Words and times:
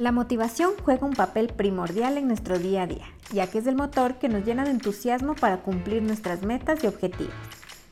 La 0.00 0.12
motivación 0.12 0.72
juega 0.82 1.04
un 1.04 1.12
papel 1.12 1.48
primordial 1.48 2.16
en 2.16 2.26
nuestro 2.26 2.58
día 2.58 2.84
a 2.84 2.86
día, 2.86 3.04
ya 3.34 3.48
que 3.48 3.58
es 3.58 3.66
el 3.66 3.76
motor 3.76 4.14
que 4.14 4.30
nos 4.30 4.46
llena 4.46 4.64
de 4.64 4.70
entusiasmo 4.70 5.34
para 5.34 5.58
cumplir 5.58 6.02
nuestras 6.02 6.40
metas 6.40 6.82
y 6.82 6.86
objetivos. 6.86 7.34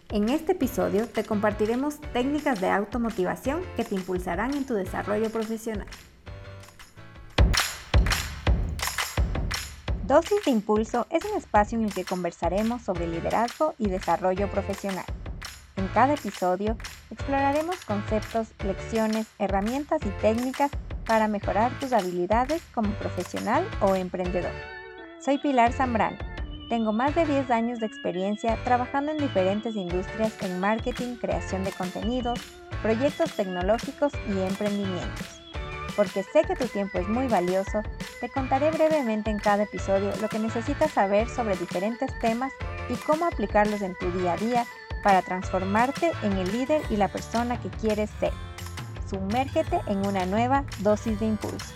En 0.09 0.31
este 0.31 0.53
episodio 0.53 1.07
te 1.07 1.23
compartiremos 1.23 2.01
técnicas 2.15 2.63
de 2.63 2.71
automotivación 2.71 3.61
que 3.77 3.85
te 3.85 3.95
impulsarán 3.95 4.55
en 4.55 4.65
tu 4.65 4.73
desarrollo 4.73 5.29
profesional. 5.29 5.87
Dosis 10.05 10.43
de 10.47 10.51
Impulso 10.51 11.07
es 11.11 11.23
un 11.27 11.37
espacio 11.37 11.77
en 11.77 11.85
el 11.85 11.93
que 11.93 12.07
conversaremos 12.07 12.81
sobre 12.81 13.07
liderazgo 13.07 13.75
y 13.77 13.91
desarrollo 13.91 14.51
profesional. 14.51 15.05
En 15.77 15.87
cada 15.89 16.15
episodio 16.15 16.79
exploraremos 17.11 17.77
conceptos, 17.85 18.49
lecciones, 18.65 19.27
herramientas 19.39 20.01
y 20.07 20.23
técnicas 20.23 20.71
para 21.09 21.27
mejorar 21.27 21.73
tus 21.81 21.93
habilidades 21.95 22.63
como 22.75 22.91
profesional 22.91 23.67
o 23.81 23.97
emprendedor. 23.97 24.53
Soy 25.25 25.39
Pilar 25.39 25.73
Zambrano. 25.73 26.19
Tengo 26.69 26.93
más 26.93 27.15
de 27.15 27.25
10 27.25 27.51
años 27.51 27.81
de 27.81 27.87
experiencia 27.87 28.63
trabajando 28.63 29.11
en 29.11 29.19
diferentes 29.19 29.75
industrias 29.75 30.35
en 30.43 30.61
marketing, 30.61 31.17
creación 31.17 31.65
de 31.65 31.73
contenidos, 31.73 32.39
proyectos 32.83 33.33
tecnológicos 33.33 34.13
y 34.29 34.39
emprendimientos. 34.39 35.41
Porque 35.97 36.23
sé 36.23 36.43
que 36.43 36.55
tu 36.55 36.67
tiempo 36.67 36.99
es 36.99 37.09
muy 37.09 37.27
valioso, 37.27 37.83
te 38.21 38.29
contaré 38.29 38.71
brevemente 38.71 39.31
en 39.31 39.39
cada 39.39 39.63
episodio 39.63 40.13
lo 40.21 40.29
que 40.29 40.39
necesitas 40.39 40.93
saber 40.93 41.27
sobre 41.31 41.57
diferentes 41.57 42.11
temas 42.21 42.53
y 42.91 42.95
cómo 43.07 43.25
aplicarlos 43.25 43.81
en 43.81 43.97
tu 43.97 44.13
día 44.13 44.35
a 44.35 44.37
día 44.37 44.67
para 45.03 45.23
transformarte 45.23 46.13
en 46.23 46.35
el 46.35 46.53
líder 46.53 46.83
y 46.91 46.97
la 46.97 47.09
persona 47.09 47.59
que 47.59 47.71
quieres 47.71 48.11
ser. 48.21 48.48
Sumérgete 49.09 49.81
en 49.87 50.07
una 50.07 50.27
nueva 50.27 50.67
dosis 50.81 51.19
de 51.19 51.27
impulso. 51.27 51.73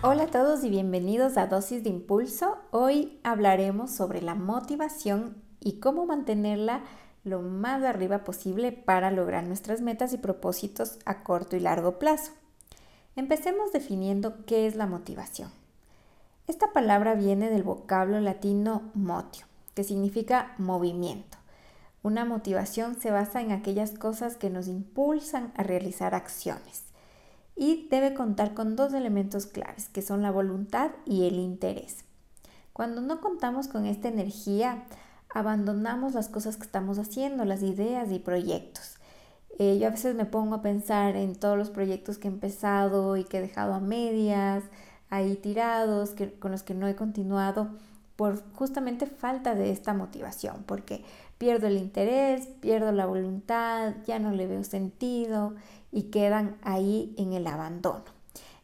Hola 0.00 0.22
a 0.22 0.26
todos 0.28 0.64
y 0.64 0.70
bienvenidos 0.70 1.36
a 1.36 1.48
Dosis 1.48 1.84
de 1.84 1.90
Impulso. 1.90 2.56
Hoy 2.70 3.20
hablaremos 3.22 3.90
sobre 3.90 4.22
la 4.22 4.34
motivación 4.34 5.42
y 5.60 5.78
cómo 5.78 6.06
mantenerla 6.06 6.84
lo 7.22 7.42
más 7.42 7.82
arriba 7.82 8.24
posible 8.24 8.72
para 8.72 9.10
lograr 9.10 9.44
nuestras 9.44 9.82
metas 9.82 10.14
y 10.14 10.18
propósitos 10.18 11.00
a 11.04 11.22
corto 11.22 11.54
y 11.56 11.60
largo 11.60 11.98
plazo. 11.98 12.32
Empecemos 13.14 13.72
definiendo 13.72 14.46
qué 14.46 14.66
es 14.66 14.74
la 14.74 14.86
motivación. 14.86 15.50
Esta 16.46 16.72
palabra 16.72 17.14
viene 17.14 17.50
del 17.50 17.62
vocablo 17.62 18.20
latino 18.20 18.90
motio, 18.94 19.44
que 19.74 19.84
significa 19.84 20.54
movimiento. 20.56 21.41
Una 22.02 22.24
motivación 22.24 23.00
se 23.00 23.12
basa 23.12 23.40
en 23.40 23.52
aquellas 23.52 23.92
cosas 23.92 24.36
que 24.36 24.50
nos 24.50 24.66
impulsan 24.66 25.52
a 25.56 25.62
realizar 25.62 26.16
acciones 26.16 26.82
y 27.54 27.86
debe 27.90 28.12
contar 28.12 28.54
con 28.54 28.74
dos 28.74 28.92
elementos 28.92 29.46
claves, 29.46 29.88
que 29.88 30.02
son 30.02 30.20
la 30.20 30.32
voluntad 30.32 30.90
y 31.06 31.28
el 31.28 31.34
interés. 31.34 32.04
Cuando 32.72 33.02
no 33.02 33.20
contamos 33.20 33.68
con 33.68 33.86
esta 33.86 34.08
energía, 34.08 34.84
abandonamos 35.32 36.14
las 36.14 36.28
cosas 36.28 36.56
que 36.56 36.64
estamos 36.64 36.98
haciendo, 36.98 37.44
las 37.44 37.62
ideas 37.62 38.10
y 38.10 38.18
proyectos. 38.18 38.96
Eh, 39.60 39.78
yo 39.78 39.86
a 39.86 39.90
veces 39.90 40.16
me 40.16 40.24
pongo 40.24 40.56
a 40.56 40.62
pensar 40.62 41.14
en 41.14 41.36
todos 41.36 41.56
los 41.56 41.70
proyectos 41.70 42.18
que 42.18 42.26
he 42.26 42.30
empezado 42.32 43.16
y 43.16 43.22
que 43.24 43.38
he 43.38 43.42
dejado 43.42 43.74
a 43.74 43.80
medias, 43.80 44.64
ahí 45.08 45.36
tirados, 45.36 46.14
con 46.40 46.50
los 46.50 46.64
que 46.64 46.74
no 46.74 46.88
he 46.88 46.96
continuado 46.96 47.70
por 48.16 48.42
justamente 48.54 49.06
falta 49.06 49.54
de 49.54 49.70
esta 49.70 49.94
motivación, 49.94 50.64
porque 50.66 51.04
pierdo 51.42 51.66
el 51.66 51.76
interés, 51.76 52.46
pierdo 52.60 52.92
la 52.92 53.04
voluntad, 53.04 53.94
ya 54.06 54.20
no 54.20 54.30
le 54.30 54.46
veo 54.46 54.62
sentido 54.62 55.56
y 55.90 56.04
quedan 56.04 56.56
ahí 56.62 57.12
en 57.18 57.32
el 57.32 57.48
abandono. 57.48 58.04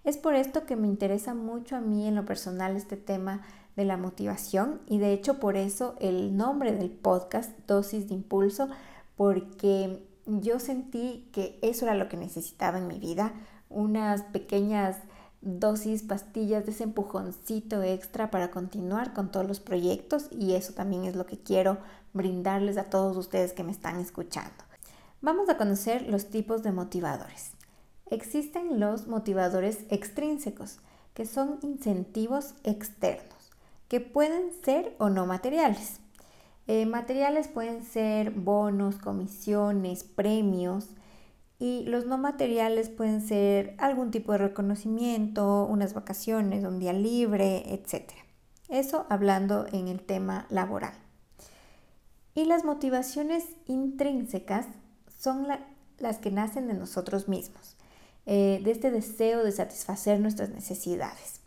Es 0.05 0.17
por 0.17 0.37
esto 0.37 0.65
que 0.65 0.77
me 0.77 0.87
interesa 0.87 1.35
mucho 1.35 1.75
a 1.75 1.81
mí 1.81 2.07
en 2.07 2.15
lo 2.15 2.25
personal 2.25 2.77
este 2.77 2.97
tema 2.97 3.43
de 3.75 3.85
la 3.85 3.97
motivación 3.97 4.81
y 4.87 4.99
de 4.99 5.13
hecho 5.13 5.41
por 5.41 5.57
eso 5.57 5.97
el 5.99 6.37
nombre 6.37 6.71
del 6.71 6.91
podcast, 6.91 7.51
Dosis 7.67 8.07
de 8.07 8.15
Impulso, 8.15 8.69
porque 9.17 10.07
yo 10.27 10.61
sentí 10.61 11.29
que 11.33 11.59
eso 11.63 11.85
era 11.85 11.97
lo 11.97 12.09
que 12.09 12.17
necesitaba 12.17 12.79
en 12.79 12.87
mi 12.87 13.01
vida, 13.01 13.33
unas 13.71 14.23
pequeñas 14.23 14.99
dosis, 15.41 16.03
pastillas 16.03 16.67
de 16.67 16.73
ese 16.73 16.85
empujoncito 16.85 17.83
extra 17.83 18.31
para 18.31 18.51
continuar 18.51 19.15
con 19.15 19.31
todos 19.31 19.47
los 19.47 19.61
proyectos 19.61 20.29
y 20.31 20.55
eso 20.55 20.73
también 20.73 21.05
es 21.05 21.17
lo 21.17 21.27
que 21.27 21.39
quiero 21.39 21.79
brindarles 22.13 22.77
a 22.77 22.85
todos 22.85 23.17
ustedes 23.17 23.53
que 23.53 23.65
me 23.65 23.73
están 23.73 24.01
escuchando. 24.01 24.65
Vamos 25.21 25.49
a 25.49 25.57
conocer 25.57 26.09
los 26.09 26.31
tipos 26.31 26.63
de 26.63 26.73
motivadores. 26.73 27.53
Existen 28.11 28.81
los 28.81 29.07
motivadores 29.07 29.85
extrínsecos, 29.91 30.79
que 31.15 31.27
son 31.27 31.59
incentivos 31.63 32.55
externos, 32.65 33.51
que 33.89 34.01
pueden 34.01 34.53
ser 34.65 34.95
o 34.99 35.09
no 35.11 35.27
materiales. 35.27 36.01
Eh, 36.67 36.87
materiales 36.87 37.49
pueden 37.49 37.85
ser 37.85 38.31
bonos, 38.31 38.97
comisiones, 38.99 40.05
premios, 40.05 40.89
y 41.59 41.85
los 41.85 42.07
no 42.07 42.19
materiales 42.19 42.89
pueden 42.89 43.21
ser 43.21 43.75
algún 43.79 44.11
tipo 44.11 44.33
de 44.33 44.39
reconocimiento, 44.39 45.67
unas 45.67 45.93
vacaciones, 45.93 46.65
un 46.65 46.79
día 46.79 46.93
libre, 46.93 47.75
etc. 47.75 48.13
Eso 48.69 49.07
hablando 49.09 49.67
en 49.73 49.89
el 49.89 50.01
tema 50.01 50.47
laboral. 50.51 50.95
Y 52.35 52.45
las 52.45 52.65
motivaciones 52.65 53.45
intrínsecas 53.67 54.67
son 55.19 55.49
las 55.99 56.19
que 56.19 56.31
nacen 56.31 56.69
de 56.69 56.75
nosotros 56.75 57.27
mismos, 57.27 57.77
eh, 58.27 58.61
de 58.63 58.71
este 58.71 58.93
deseo 58.93 59.43
de 59.43 59.51
satisfacer 59.51 60.21
nuestras 60.21 60.51
necesidades. 60.51 61.41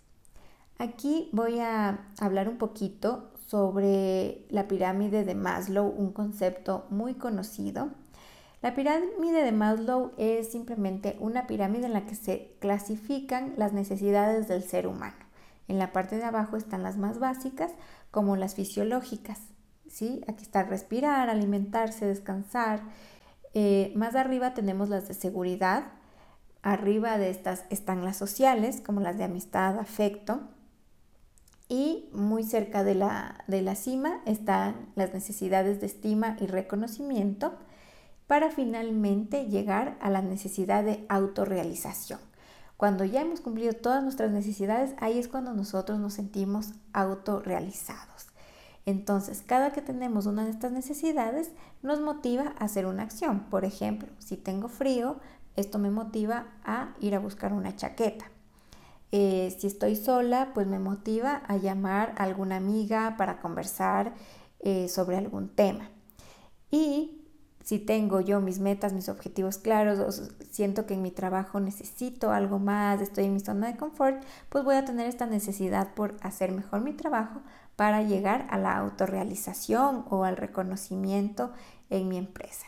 Aquí 0.77 1.29
voy 1.31 1.59
a 1.59 2.09
hablar 2.19 2.49
un 2.49 2.57
poquito 2.57 3.31
sobre 3.47 4.45
la 4.49 4.67
pirámide 4.67 5.23
de 5.23 5.35
Maslow, 5.35 5.87
un 5.87 6.11
concepto 6.11 6.85
muy 6.89 7.13
conocido 7.13 7.91
la 8.61 8.75
pirámide 8.75 9.43
de 9.43 9.51
Maslow 9.51 10.11
es 10.17 10.51
simplemente 10.51 11.17
una 11.19 11.47
pirámide 11.47 11.87
en 11.87 11.93
la 11.93 12.05
que 12.05 12.13
se 12.13 12.55
clasifican 12.59 13.55
las 13.57 13.73
necesidades 13.73 14.47
del 14.47 14.63
ser 14.63 14.85
humano. 14.85 15.15
En 15.67 15.79
la 15.79 15.91
parte 15.91 16.17
de 16.17 16.25
abajo 16.25 16.57
están 16.57 16.83
las 16.83 16.97
más 16.97 17.17
básicas, 17.17 17.71
como 18.11 18.35
las 18.35 18.53
fisiológicas. 18.53 19.39
¿sí? 19.87 20.21
Aquí 20.27 20.43
está 20.43 20.61
respirar, 20.61 21.29
alimentarse, 21.29 22.05
descansar. 22.05 22.81
Eh, 23.55 23.93
más 23.95 24.15
arriba 24.15 24.53
tenemos 24.53 24.89
las 24.89 25.07
de 25.07 25.15
seguridad. 25.15 25.85
Arriba 26.61 27.17
de 27.17 27.31
estas 27.31 27.63
están 27.71 28.05
las 28.05 28.17
sociales, 28.17 28.79
como 28.79 28.99
las 29.01 29.17
de 29.17 29.23
amistad, 29.23 29.79
afecto. 29.79 30.41
Y 31.67 32.09
muy 32.13 32.43
cerca 32.43 32.83
de 32.83 32.93
la, 32.93 33.43
de 33.47 33.63
la 33.63 33.75
cima 33.75 34.21
están 34.25 34.91
las 34.95 35.15
necesidades 35.15 35.79
de 35.79 35.87
estima 35.87 36.37
y 36.39 36.45
reconocimiento 36.45 37.57
para 38.31 38.49
finalmente 38.49 39.47
llegar 39.47 39.97
a 39.99 40.09
la 40.09 40.21
necesidad 40.21 40.85
de 40.85 41.05
autorrealización. 41.09 42.21
Cuando 42.77 43.03
ya 43.03 43.23
hemos 43.23 43.41
cumplido 43.41 43.73
todas 43.73 44.01
nuestras 44.03 44.31
necesidades, 44.31 44.95
ahí 45.01 45.19
es 45.19 45.27
cuando 45.27 45.51
nosotros 45.51 45.99
nos 45.99 46.13
sentimos 46.13 46.69
autorrealizados. 46.93 48.27
Entonces, 48.85 49.43
cada 49.45 49.73
que 49.73 49.81
tenemos 49.81 50.27
una 50.27 50.45
de 50.45 50.51
estas 50.51 50.71
necesidades, 50.71 51.51
nos 51.81 51.99
motiva 51.99 52.55
a 52.57 52.63
hacer 52.63 52.85
una 52.85 53.03
acción. 53.03 53.49
Por 53.49 53.65
ejemplo, 53.65 54.07
si 54.19 54.37
tengo 54.37 54.69
frío, 54.69 55.17
esto 55.57 55.77
me 55.77 55.91
motiva 55.91 56.53
a 56.63 56.95
ir 57.01 57.15
a 57.15 57.19
buscar 57.19 57.51
una 57.51 57.75
chaqueta. 57.75 58.31
Eh, 59.11 59.53
si 59.59 59.67
estoy 59.67 59.97
sola, 59.97 60.51
pues 60.53 60.67
me 60.67 60.79
motiva 60.79 61.41
a 61.49 61.57
llamar 61.57 62.15
a 62.17 62.23
alguna 62.23 62.55
amiga 62.55 63.15
para 63.17 63.41
conversar 63.41 64.13
eh, 64.61 64.87
sobre 64.87 65.17
algún 65.17 65.49
tema. 65.49 65.89
Y 66.71 67.17
si 67.63 67.79
tengo 67.79 68.21
yo 68.21 68.41
mis 68.41 68.59
metas, 68.59 68.93
mis 68.93 69.09
objetivos 69.09 69.57
claros, 69.57 69.99
o 69.99 70.33
siento 70.49 70.85
que 70.85 70.93
en 70.93 71.01
mi 71.01 71.11
trabajo 71.11 71.59
necesito 71.59 72.31
algo 72.31 72.59
más, 72.59 73.01
estoy 73.01 73.25
en 73.25 73.33
mi 73.33 73.39
zona 73.39 73.67
de 73.67 73.77
confort, 73.77 74.23
pues 74.49 74.63
voy 74.63 74.75
a 74.75 74.85
tener 74.85 75.07
esta 75.07 75.25
necesidad 75.25 75.93
por 75.93 76.15
hacer 76.21 76.51
mejor 76.51 76.81
mi 76.81 76.93
trabajo 76.93 77.41
para 77.75 78.03
llegar 78.03 78.47
a 78.49 78.57
la 78.57 78.77
autorrealización 78.77 80.05
o 80.09 80.23
al 80.23 80.37
reconocimiento 80.37 81.51
en 81.89 82.07
mi 82.07 82.17
empresa. 82.17 82.67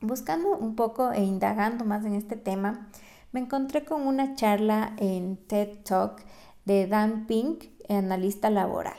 Buscando 0.00 0.56
un 0.56 0.76
poco 0.76 1.12
e 1.12 1.22
indagando 1.22 1.84
más 1.84 2.04
en 2.04 2.14
este 2.14 2.36
tema, 2.36 2.88
me 3.32 3.40
encontré 3.40 3.84
con 3.84 4.06
una 4.06 4.34
charla 4.34 4.94
en 4.96 5.36
TED 5.36 5.84
Talk 5.84 6.22
de 6.64 6.86
Dan 6.86 7.26
Pink, 7.26 7.64
analista 7.88 8.50
laboral. 8.50 8.98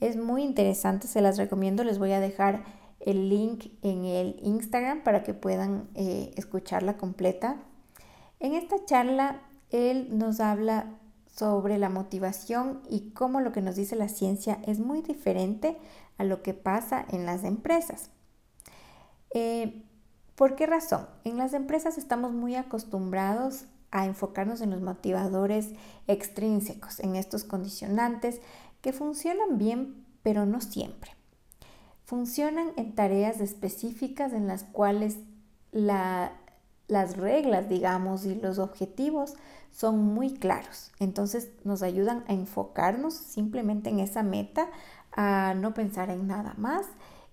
Es 0.00 0.16
muy 0.16 0.42
interesante, 0.42 1.06
se 1.06 1.22
las 1.22 1.38
recomiendo, 1.38 1.84
les 1.84 1.98
voy 1.98 2.12
a 2.12 2.20
dejar 2.20 2.64
el 3.06 3.30
link 3.30 3.68
en 3.82 4.04
el 4.04 4.36
Instagram 4.42 5.02
para 5.02 5.22
que 5.22 5.32
puedan 5.32 5.88
eh, 5.94 6.32
escucharla 6.36 6.98
completa. 6.98 7.56
En 8.40 8.54
esta 8.54 8.84
charla, 8.84 9.40
él 9.70 10.08
nos 10.18 10.40
habla 10.40 10.98
sobre 11.26 11.78
la 11.78 11.88
motivación 11.88 12.82
y 12.90 13.10
cómo 13.10 13.40
lo 13.40 13.52
que 13.52 13.62
nos 13.62 13.76
dice 13.76 13.94
la 13.94 14.08
ciencia 14.08 14.58
es 14.66 14.80
muy 14.80 15.02
diferente 15.02 15.78
a 16.18 16.24
lo 16.24 16.42
que 16.42 16.52
pasa 16.52 17.06
en 17.10 17.24
las 17.24 17.44
empresas. 17.44 18.10
Eh, 19.30 19.84
¿Por 20.34 20.56
qué 20.56 20.66
razón? 20.66 21.06
En 21.24 21.38
las 21.38 21.54
empresas 21.54 21.98
estamos 21.98 22.32
muy 22.32 22.56
acostumbrados 22.56 23.66
a 23.92 24.04
enfocarnos 24.04 24.60
en 24.60 24.70
los 24.70 24.82
motivadores 24.82 25.74
extrínsecos, 26.08 27.00
en 27.00 27.16
estos 27.16 27.44
condicionantes 27.44 28.40
que 28.80 28.92
funcionan 28.92 29.58
bien, 29.58 30.04
pero 30.22 30.44
no 30.44 30.60
siempre. 30.60 31.12
Funcionan 32.06 32.68
en 32.76 32.94
tareas 32.94 33.40
específicas 33.40 34.32
en 34.32 34.46
las 34.46 34.62
cuales 34.62 35.18
las 35.72 37.16
reglas, 37.16 37.68
digamos, 37.68 38.24
y 38.24 38.36
los 38.36 38.60
objetivos 38.60 39.34
son 39.72 39.98
muy 39.98 40.34
claros. 40.34 40.92
Entonces 41.00 41.50
nos 41.64 41.82
ayudan 41.82 42.22
a 42.28 42.32
enfocarnos 42.32 43.12
simplemente 43.12 43.90
en 43.90 43.98
esa 43.98 44.22
meta, 44.22 44.68
a 45.10 45.54
no 45.54 45.74
pensar 45.74 46.10
en 46.10 46.28
nada 46.28 46.54
más 46.56 46.86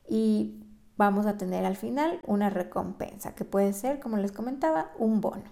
y 0.10 0.66
vamos 0.98 1.28
a 1.28 1.38
tener 1.38 1.66
al 1.66 1.76
final 1.76 2.20
una 2.26 2.50
recompensa 2.50 3.36
que 3.36 3.46
puede 3.46 3.74
ser, 3.74 4.00
como 4.00 4.18
les 4.18 4.32
comentaba, 4.32 4.92
un 4.98 5.22
bono. 5.22 5.52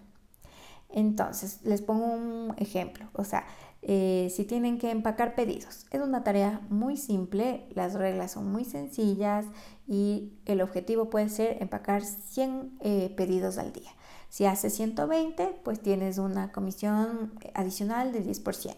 Entonces, 0.89 1.61
les 1.63 1.83
pongo 1.83 2.07
un 2.07 2.55
ejemplo, 2.57 3.05
o 3.13 3.23
sea, 3.23 3.45
eh, 3.83 4.31
si 4.35 4.45
tienen 4.45 4.77
que 4.77 4.91
empacar 4.91 5.33
pedidos, 5.33 5.87
es 5.89 6.01
una 6.01 6.23
tarea 6.23 6.61
muy 6.69 6.97
simple, 6.97 7.65
las 7.73 7.93
reglas 7.93 8.31
son 8.31 8.51
muy 8.51 8.63
sencillas 8.63 9.45
y 9.87 10.33
el 10.45 10.61
objetivo 10.61 11.09
puede 11.09 11.29
ser 11.29 11.57
empacar 11.61 12.03
100 12.03 12.77
eh, 12.81 13.13
pedidos 13.17 13.57
al 13.57 13.73
día. 13.73 13.91
Si 14.29 14.45
haces 14.45 14.73
120, 14.75 15.61
pues 15.63 15.81
tienes 15.81 16.17
una 16.17 16.51
comisión 16.51 17.33
adicional 17.53 18.13
del 18.13 18.25
10% 18.25 18.75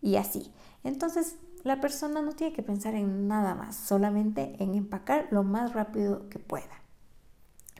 y 0.00 0.16
así. 0.16 0.52
Entonces, 0.84 1.36
la 1.64 1.80
persona 1.80 2.22
no 2.22 2.32
tiene 2.32 2.52
que 2.52 2.62
pensar 2.62 2.94
en 2.94 3.26
nada 3.26 3.54
más, 3.56 3.76
solamente 3.76 4.54
en 4.60 4.74
empacar 4.74 5.26
lo 5.32 5.42
más 5.42 5.72
rápido 5.72 6.28
que 6.28 6.38
pueda 6.38 6.82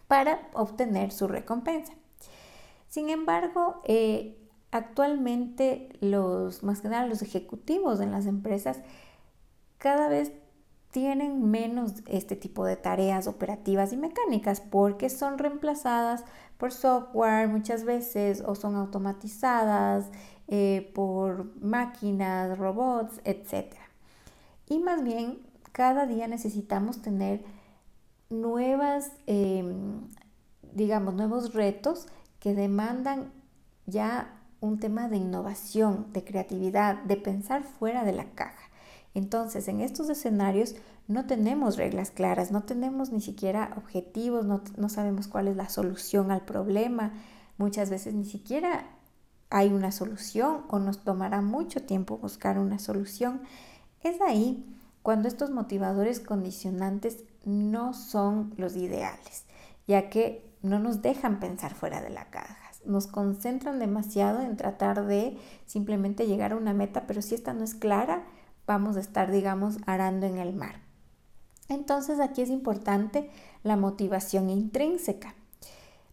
para 0.09 0.49
obtener 0.55 1.13
su 1.13 1.29
recompensa. 1.29 1.93
Sin 2.89 3.11
embargo, 3.11 3.81
eh, 3.85 4.37
actualmente 4.77 5.89
los, 6.01 6.63
más 6.63 6.81
que 6.81 6.89
nada 6.89 7.07
los 7.07 7.23
ejecutivos 7.23 8.01
en 8.01 8.11
las 8.11 8.27
empresas 8.27 8.81
cada 9.79 10.09
vez 10.09 10.33
tienen 10.91 11.51
menos 11.51 12.03
este 12.07 12.37
tipo 12.37 12.65
de 12.65 12.77
tareas 12.77 13.27
operativas 13.27 13.93
y 13.93 13.97
mecánicas 13.97 14.61
porque 14.61 15.11
son 15.11 15.39
reemplazadas 15.39 16.25
por 16.57 16.73
software 16.73 17.49
muchas 17.49 17.85
veces 17.85 18.43
o 18.47 18.55
son 18.55 18.77
automatizadas 18.77 20.11
eh, 20.49 20.91
por 20.95 21.55
máquinas, 21.61 22.57
robots, 22.57 23.21
etc. 23.25 23.75
Y 24.69 24.79
más 24.79 25.03
bien, 25.03 25.41
cada 25.73 26.07
día 26.07 26.29
necesitamos 26.29 27.03
tener 27.03 27.45
nuevas, 28.31 29.13
em, 29.27 30.09
digamos, 30.73 31.15
nuevos 31.15 31.53
retos 31.53 32.07
que 32.39 32.55
demandan 32.55 33.33
ya 33.87 34.36
un 34.67 34.79
tema 34.79 35.09
de 35.09 35.17
innovación, 35.17 36.07
de 36.13 36.25
creatividad, 36.25 37.03
de 37.05 37.17
pensar 37.17 37.63
fuera 37.63 38.05
de 38.05 38.13
la 38.13 38.27
caja. 38.33 38.71
Entonces, 39.15 39.69
en 39.69 39.81
estos 39.81 40.11
escenarios 40.11 40.75
no 41.09 41.27
tenemos 41.27 41.77
reglas 41.77 42.11
claras, 42.11 42.51
no 42.51 42.65
tenemos 42.65 43.13
ni 43.13 43.21
siquiera 43.21 43.73
objetivos, 43.77 44.45
no, 44.45 44.63
no 44.77 44.89
sabemos 44.89 45.29
cuál 45.29 45.49
es 45.49 45.57
la 45.57 45.69
solución 45.69 46.31
al 46.31 46.45
problema. 46.45 47.13
Muchas 47.57 47.89
veces 47.89 48.15
ni 48.15 48.25
siquiera 48.25 48.97
hay 49.51 49.73
una 49.73 49.93
solución 49.93 50.65
o 50.69 50.79
nos 50.79 51.05
tomará 51.05 51.41
mucho 51.41 51.83
tiempo 51.83 52.19
buscar 52.19 52.59
una 52.59 52.79
solución, 52.79 53.43
es 54.03 54.21
ahí 54.21 54.65
cuando 55.03 55.29
estos 55.29 55.51
motivadores 55.51 56.21
condicionantes 56.21 57.25
no 57.45 57.95
son 57.95 58.53
los 58.57 58.77
ideales, 58.77 59.45
ya 59.87 60.11
que 60.11 60.53
no 60.63 60.79
nos 60.79 61.03
dejan 61.03 61.39
pensar 61.39 61.75
fuera 61.75 62.01
de 62.01 62.11
la 62.11 62.25
caja, 62.31 62.66
nos 62.87 63.07
concentran 63.07 63.79
demasiado 63.79 64.41
en 64.41 64.57
tratar 64.57 65.07
de 65.07 65.37
simplemente 65.67 66.27
llegar 66.27 66.53
a 66.53 66.57
una 66.57 66.75
meta, 66.75 67.07
pero 67.07 67.23
si 67.23 67.35
esta 67.35 67.53
no 67.53 67.65
es 67.65 67.75
clara, 67.75 68.25
vamos 68.67 68.97
a 68.97 69.01
estar, 69.01 69.31
digamos, 69.31 69.79
arando 69.87 70.27
en 70.27 70.39
el 70.39 70.55
mar. 70.55 70.81
Entonces 71.69 72.21
aquí 72.21 72.43
es 72.43 72.51
importante 72.51 73.31
la 73.63 73.77
motivación 73.77 74.51
intrínseca. 74.51 75.35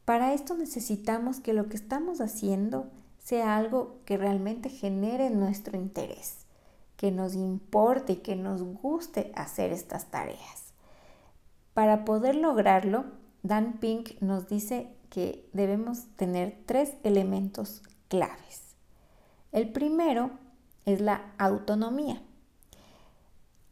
Para 0.06 0.34
esto 0.34 0.56
necesitamos 0.56 1.40
que 1.40 1.54
lo 1.54 1.70
que 1.70 1.78
estamos 1.78 2.20
haciendo 2.22 2.88
sea 3.20 3.56
algo 3.56 4.00
que 4.06 4.18
realmente 4.18 4.70
genere 4.70 5.30
nuestro 5.30 5.78
interés, 5.78 6.46
que 6.98 7.12
nos 7.12 7.36
importe 7.36 8.14
y 8.14 8.18
que 8.18 8.36
nos 8.36 8.64
guste 8.64 9.32
hacer 9.36 9.72
estas 9.72 10.12
tareas. 10.12 10.74
Para 11.74 12.06
poder 12.06 12.36
lograrlo, 12.36 13.06
Dan 13.44 13.80
Pink 13.80 14.22
nos 14.22 14.48
dice 14.48 14.90
que 15.14 15.48
debemos 15.54 16.08
tener 16.16 16.58
tres 16.66 16.94
elementos 17.04 17.84
claves. 18.08 18.74
El 19.52 19.72
primero 19.72 20.32
es 20.86 21.02
la 21.02 21.36
autonomía. 21.38 22.20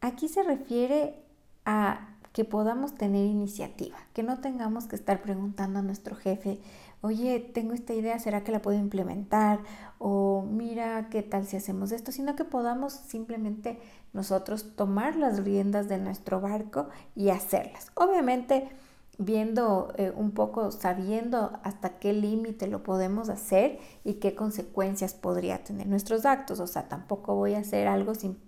Aquí 0.00 0.28
se 0.28 0.44
refiere 0.44 1.20
a 1.64 2.10
que 2.32 2.44
podamos 2.44 2.94
tener 2.94 3.26
iniciativa, 3.26 3.96
que 4.12 4.22
no 4.22 4.38
tengamos 4.38 4.86
que 4.86 4.94
estar 4.94 5.20
preguntando 5.20 5.80
a 5.80 5.82
nuestro 5.82 6.14
jefe, 6.14 6.60
oye, 7.00 7.40
tengo 7.40 7.74
esta 7.74 7.92
idea, 7.92 8.20
¿será 8.20 8.44
que 8.44 8.52
la 8.52 8.62
puedo 8.62 8.78
implementar? 8.78 9.58
O 9.98 10.46
mira, 10.48 11.08
¿qué 11.10 11.24
tal 11.24 11.44
si 11.44 11.56
hacemos 11.56 11.90
esto? 11.90 12.12
Sino 12.12 12.36
que 12.36 12.44
podamos 12.44 12.92
simplemente 12.92 13.80
nosotros 14.12 14.76
tomar 14.76 15.16
las 15.16 15.42
riendas 15.42 15.88
de 15.88 15.98
nuestro 15.98 16.40
barco 16.40 16.88
y 17.16 17.30
hacerlas. 17.30 17.90
Obviamente, 17.96 18.70
viendo 19.18 19.92
eh, 19.96 20.12
un 20.14 20.32
poco, 20.32 20.70
sabiendo 20.70 21.52
hasta 21.62 21.98
qué 21.98 22.12
límite 22.12 22.66
lo 22.66 22.82
podemos 22.82 23.28
hacer 23.28 23.78
y 24.04 24.14
qué 24.14 24.34
consecuencias 24.34 25.14
podría 25.14 25.62
tener 25.62 25.86
nuestros 25.86 26.24
actos. 26.26 26.60
O 26.60 26.66
sea, 26.66 26.88
tampoco 26.88 27.34
voy 27.34 27.54
a 27.54 27.60
hacer 27.60 27.88
algo 27.88 28.14
sin 28.14 28.38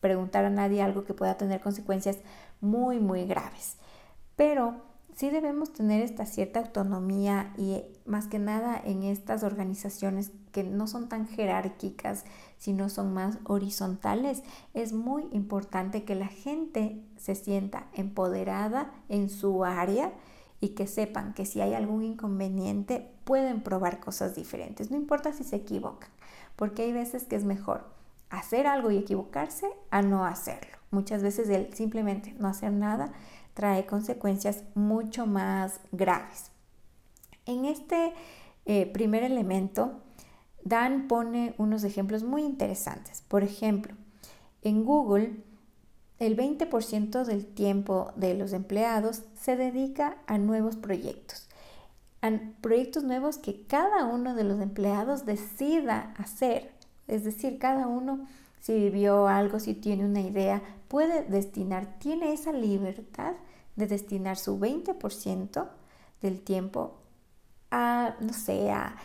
preguntar 0.00 0.44
a 0.44 0.50
nadie 0.50 0.82
algo 0.82 1.04
que 1.04 1.14
pueda 1.14 1.36
tener 1.36 1.60
consecuencias 1.60 2.18
muy, 2.60 2.98
muy 2.98 3.24
graves. 3.26 3.76
Pero 4.36 4.89
sí 5.14 5.30
debemos 5.30 5.72
tener 5.72 6.02
esta 6.02 6.26
cierta 6.26 6.60
autonomía 6.60 7.52
y 7.56 7.82
más 8.04 8.26
que 8.26 8.38
nada 8.38 8.80
en 8.84 9.02
estas 9.02 9.42
organizaciones 9.42 10.32
que 10.52 10.64
no 10.64 10.86
son 10.86 11.08
tan 11.08 11.26
jerárquicas, 11.26 12.24
sino 12.58 12.88
son 12.88 13.14
más 13.14 13.38
horizontales, 13.44 14.42
es 14.74 14.92
muy 14.92 15.28
importante 15.32 16.04
que 16.04 16.14
la 16.14 16.28
gente 16.28 17.02
se 17.16 17.34
sienta 17.34 17.86
empoderada 17.94 18.92
en 19.08 19.30
su 19.30 19.64
área 19.64 20.12
y 20.60 20.70
que 20.70 20.86
sepan 20.86 21.34
que 21.34 21.46
si 21.46 21.60
hay 21.60 21.74
algún 21.74 22.02
inconveniente 22.02 23.10
pueden 23.24 23.62
probar 23.62 24.00
cosas 24.00 24.34
diferentes, 24.34 24.90
no 24.90 24.96
importa 24.96 25.32
si 25.32 25.44
se 25.44 25.56
equivocan, 25.56 26.10
porque 26.56 26.82
hay 26.82 26.92
veces 26.92 27.24
que 27.24 27.36
es 27.36 27.44
mejor 27.44 27.84
hacer 28.28 28.66
algo 28.66 28.90
y 28.90 28.98
equivocarse 28.98 29.66
a 29.90 30.02
no 30.02 30.24
hacerlo. 30.24 30.76
Muchas 30.90 31.22
veces 31.22 31.48
el 31.48 31.72
simplemente 31.74 32.34
no 32.38 32.48
hacer 32.48 32.72
nada 32.72 33.12
trae 33.60 33.84
consecuencias 33.84 34.64
mucho 34.74 35.26
más 35.26 35.80
graves. 35.92 36.50
En 37.44 37.66
este 37.66 38.14
eh, 38.64 38.86
primer 38.86 39.22
elemento, 39.22 40.00
Dan 40.64 41.08
pone 41.08 41.54
unos 41.58 41.84
ejemplos 41.84 42.22
muy 42.22 42.42
interesantes. 42.42 43.22
Por 43.28 43.42
ejemplo, 43.42 43.94
en 44.62 44.82
Google, 44.86 45.42
el 46.18 46.38
20% 46.38 47.24
del 47.24 47.44
tiempo 47.44 48.12
de 48.16 48.32
los 48.32 48.54
empleados 48.54 49.24
se 49.38 49.56
dedica 49.56 50.16
a 50.26 50.38
nuevos 50.38 50.76
proyectos, 50.76 51.46
a 52.22 52.30
proyectos 52.62 53.04
nuevos 53.04 53.36
que 53.36 53.66
cada 53.66 54.06
uno 54.06 54.34
de 54.34 54.44
los 54.44 54.58
empleados 54.62 55.26
decida 55.26 56.14
hacer. 56.16 56.72
Es 57.08 57.24
decir, 57.24 57.58
cada 57.58 57.86
uno, 57.88 58.26
si 58.60 58.88
vio 58.88 59.28
algo, 59.28 59.60
si 59.60 59.74
tiene 59.74 60.06
una 60.06 60.22
idea, 60.22 60.62
puede 60.88 61.24
destinar, 61.24 61.98
tiene 61.98 62.32
esa 62.32 62.52
libertad 62.52 63.34
de 63.76 63.86
destinar 63.86 64.36
su 64.36 64.58
20% 64.58 65.68
del 66.20 66.40
tiempo 66.40 66.98
a, 67.70 68.16
no 68.20 68.32
sé, 68.32 68.70
a, 68.70 68.96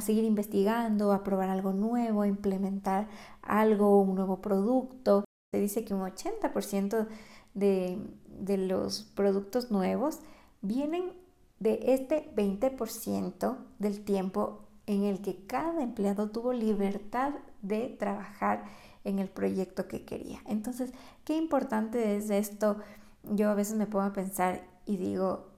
seguir 0.00 0.24
investigando, 0.24 1.12
a 1.12 1.22
probar 1.22 1.48
algo 1.48 1.72
nuevo, 1.72 2.22
a 2.22 2.28
implementar 2.28 3.08
algo, 3.42 4.00
un 4.00 4.16
nuevo 4.16 4.40
producto. 4.40 5.24
Se 5.52 5.60
dice 5.60 5.84
que 5.84 5.94
un 5.94 6.02
80% 6.02 7.06
de, 7.54 7.98
de 8.26 8.56
los 8.56 9.02
productos 9.14 9.70
nuevos 9.70 10.20
vienen 10.60 11.12
de 11.60 11.80
este 11.94 12.32
20% 12.34 13.56
del 13.78 14.04
tiempo 14.04 14.60
en 14.86 15.04
el 15.04 15.20
que 15.20 15.46
cada 15.46 15.82
empleado 15.82 16.30
tuvo 16.30 16.52
libertad 16.52 17.34
de 17.62 17.88
trabajar 17.98 18.64
en 19.04 19.18
el 19.18 19.28
proyecto 19.28 19.86
que 19.86 20.04
quería. 20.04 20.40
Entonces, 20.46 20.92
qué 21.24 21.36
importante 21.36 22.16
es 22.16 22.30
esto 22.30 22.78
yo 23.24 23.50
a 23.50 23.54
veces 23.54 23.76
me 23.76 23.86
pongo 23.86 24.04
a 24.04 24.12
pensar 24.12 24.62
y 24.86 24.96
digo, 24.96 25.50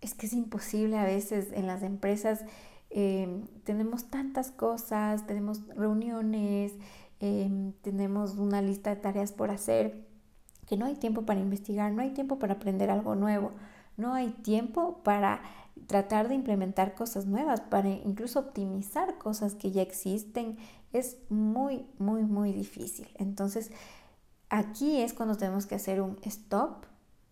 es 0.00 0.14
que 0.14 0.26
es 0.26 0.32
imposible 0.32 0.98
a 0.98 1.04
veces 1.04 1.52
en 1.52 1.66
las 1.66 1.82
empresas, 1.82 2.44
em, 2.90 3.46
tenemos 3.64 4.10
tantas 4.10 4.50
cosas, 4.50 5.26
tenemos 5.26 5.66
reuniones, 5.68 6.72
em, 7.20 7.72
tenemos 7.82 8.36
una 8.36 8.62
lista 8.62 8.90
de 8.90 8.96
tareas 8.96 9.32
por 9.32 9.50
hacer, 9.50 10.06
que 10.66 10.76
no 10.76 10.86
hay 10.86 10.94
tiempo 10.96 11.22
para 11.22 11.40
investigar, 11.40 11.92
no 11.92 12.02
hay 12.02 12.10
tiempo 12.10 12.38
para 12.38 12.54
aprender 12.54 12.90
algo 12.90 13.14
nuevo, 13.14 13.52
no 13.96 14.14
hay 14.14 14.30
tiempo 14.30 15.02
para 15.02 15.42
tratar 15.86 16.28
de 16.28 16.34
implementar 16.34 16.94
cosas 16.94 17.26
nuevas, 17.26 17.60
para 17.60 17.88
incluso 17.88 18.40
optimizar 18.40 19.18
cosas 19.18 19.54
que 19.54 19.70
ya 19.70 19.82
existen, 19.82 20.56
es 20.92 21.18
muy, 21.28 21.86
muy, 21.98 22.22
muy 22.24 22.52
difícil. 22.52 23.08
Entonces, 23.16 23.70
aquí 24.48 25.00
es 25.00 25.12
cuando 25.12 25.36
tenemos 25.36 25.66
que 25.66 25.74
hacer 25.74 26.00
un 26.00 26.18
stop 26.22 26.86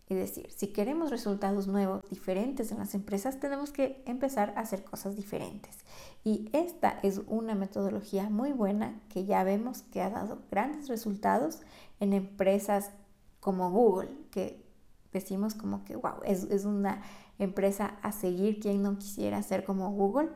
y 0.09 0.15
decir, 0.15 0.49
si 0.51 0.67
queremos 0.67 1.11
resultados 1.11 1.67
nuevos, 1.67 2.03
diferentes 2.09 2.71
en 2.71 2.79
las 2.79 2.93
empresas, 2.93 3.39
tenemos 3.39 3.71
que 3.71 4.03
empezar 4.05 4.53
a 4.55 4.61
hacer 4.61 4.83
cosas 4.83 5.15
diferentes. 5.15 5.77
Y 6.23 6.49
esta 6.53 6.99
es 7.03 7.21
una 7.27 7.55
metodología 7.55 8.29
muy 8.29 8.51
buena 8.51 8.99
que 9.09 9.25
ya 9.25 9.43
vemos 9.43 9.81
que 9.83 10.01
ha 10.01 10.09
dado 10.09 10.39
grandes 10.51 10.87
resultados 10.89 11.61
en 11.99 12.13
empresas 12.13 12.91
como 13.39 13.71
Google, 13.71 14.09
que 14.31 14.63
decimos 15.11 15.53
como 15.53 15.83
que, 15.85 15.95
wow, 15.95 16.15
es, 16.25 16.43
es 16.45 16.65
una 16.65 17.01
empresa 17.39 17.97
a 18.01 18.11
seguir, 18.11 18.59
quien 18.59 18.83
no 18.83 18.97
quisiera 18.97 19.41
ser 19.43 19.63
como 19.63 19.91
Google. 19.91 20.29